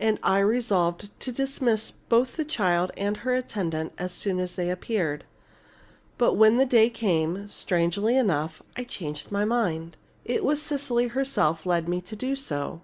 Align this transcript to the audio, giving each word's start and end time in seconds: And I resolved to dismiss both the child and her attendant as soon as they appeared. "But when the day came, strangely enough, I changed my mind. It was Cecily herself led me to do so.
And 0.00 0.18
I 0.24 0.40
resolved 0.40 1.10
to 1.20 1.30
dismiss 1.30 1.92
both 1.92 2.34
the 2.34 2.44
child 2.44 2.90
and 2.96 3.18
her 3.18 3.34
attendant 3.36 3.92
as 3.98 4.12
soon 4.12 4.40
as 4.40 4.54
they 4.54 4.68
appeared. 4.68 5.22
"But 6.18 6.34
when 6.34 6.56
the 6.56 6.66
day 6.66 6.90
came, 6.90 7.46
strangely 7.46 8.16
enough, 8.16 8.64
I 8.76 8.82
changed 8.82 9.30
my 9.30 9.44
mind. 9.44 9.96
It 10.24 10.42
was 10.44 10.60
Cecily 10.60 11.06
herself 11.06 11.64
led 11.64 11.88
me 11.88 12.00
to 12.00 12.16
do 12.16 12.34
so. 12.34 12.80